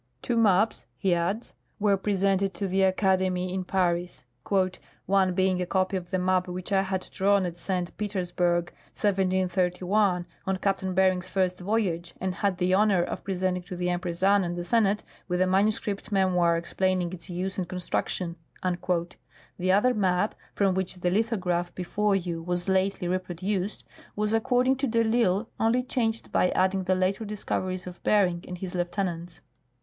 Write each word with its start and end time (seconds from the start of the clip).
Two 0.23 0.35
maps," 0.35 0.85
he 0.97 1.13
adds, 1.13 1.53
were 1.79 1.95
presented 1.95 2.55
to 2.55 2.67
the 2.67 2.81
Academy 2.81 3.53
in 3.53 3.63
Paris," 3.63 4.23
one 5.05 5.35
being 5.35 5.61
a 5.61 5.67
copy 5.67 5.95
of 5.95 6.09
the 6.09 6.17
map 6.17 6.47
which 6.47 6.71
I 6.71 6.81
had 6.81 7.07
drawn 7.13 7.45
at 7.45 7.59
St. 7.59 7.95
Petersburg, 7.99 8.71
1731, 8.95 10.25
on 10.47 10.57
Captain 10.57 10.95
Bering's 10.95 11.27
first 11.29 11.59
voyage, 11.59 12.15
and 12.19 12.33
had 12.33 12.57
the 12.57 12.73
honor 12.73 13.03
of 13.03 13.23
presenting 13.23 13.61
to 13.61 13.75
the 13.75 13.91
Empress 13.91 14.23
Anne 14.23 14.43
and 14.43 14.55
the 14.55 14.63
Senate, 14.63 15.03
with 15.27 15.39
a 15.39 15.45
manuscript 15.45 16.11
memoir 16.11 16.57
explaining 16.57 17.13
its 17.13 17.29
use 17.29 17.59
and 17.59 17.69
construction." 17.69 18.37
The 19.59 19.71
other 19.71 19.93
map 19.93 20.33
(from 20.55 20.73
which 20.73 20.95
the 20.95 21.11
lithograph 21.11 21.75
before 21.75 22.15
you 22.15 22.41
was 22.41 22.67
lately 22.67 23.07
reproduced) 23.07 23.85
was, 24.15 24.33
according 24.33 24.77
to 24.77 24.87
de 24.87 25.01
I'Isle, 25.01 25.47
only 25.59 25.83
changed 25.83 26.31
by 26.31 26.49
adding 26.49 26.85
the 26.85 26.95
later 26.95 27.23
discoveries 27.23 27.85
of 27.85 28.01
Bering 28.01 28.43
and 28.47 28.57
his 28.57 28.73
lieutenants. 28.73 29.41